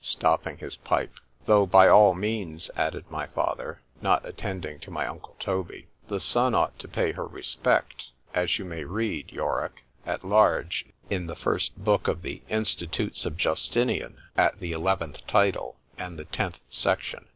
[0.03, 5.89] _stopping his pipe.—Though by all means, added my father (not attending to my uncle Toby),
[6.07, 11.27] "The son ought to pay her respect," as you may read, Yorick, at large in
[11.27, 16.61] the first book of the Institutes of Justinian, at the eleventh title and the tenth
[16.67, 17.27] section.